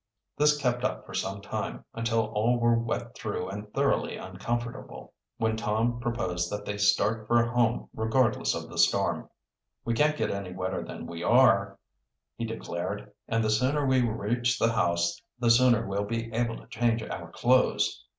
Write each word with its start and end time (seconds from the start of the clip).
This 0.35 0.57
kept 0.59 0.83
up 0.83 1.05
for 1.05 1.13
some 1.13 1.41
time, 1.41 1.85
until 1.93 2.31
all 2.33 2.57
were 2.57 2.75
wet 2.75 3.13
through 3.13 3.49
and 3.49 3.71
thoroughly 3.71 4.17
uncomfortable, 4.17 5.13
when 5.37 5.55
Tom 5.55 5.99
proposed 5.99 6.51
that 6.51 6.65
they 6.65 6.75
start 6.79 7.27
for 7.27 7.45
home 7.45 7.87
regardless 7.93 8.55
of 8.55 8.67
the 8.67 8.79
storm. 8.79 9.29
"We 9.85 9.93
can't 9.93 10.17
get 10.17 10.31
any 10.31 10.53
wetter 10.53 10.81
than 10.83 11.05
we 11.05 11.21
are," 11.21 11.77
he 12.35 12.45
declared. 12.45 13.11
"And 13.27 13.43
the 13.43 13.51
sooner 13.51 13.85
we 13.85 14.01
reach 14.01 14.57
the 14.57 14.71
house 14.73 15.21
the 15.37 15.51
sooner 15.51 15.85
we'll 15.85 16.05
be 16.05 16.33
able 16.33 16.57
to 16.57 16.65
change 16.65 17.03
our 17.03 17.29
clothes." 17.31 18.03